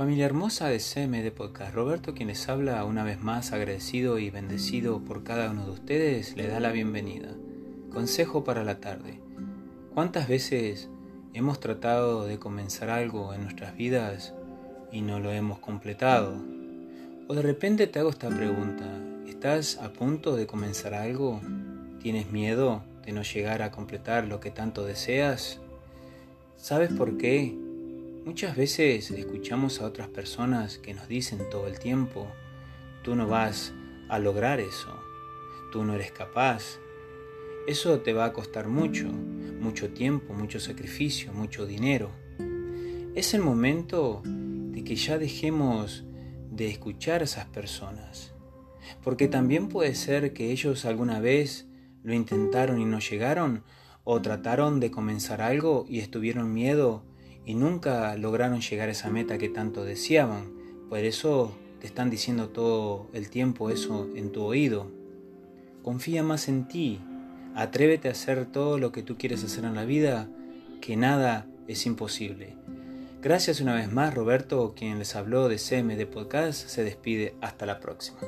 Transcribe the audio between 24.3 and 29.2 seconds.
que tanto deseas? ¿Sabes por qué? Muchas veces